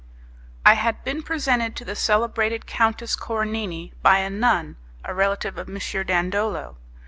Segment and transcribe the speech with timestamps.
[0.65, 5.69] I had been presented to the celebrated Countess Coronini by a nun, a relative of
[5.69, 5.77] M.
[6.07, 6.77] Dandolo.